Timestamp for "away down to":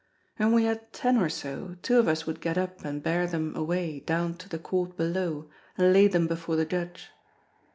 3.55-4.49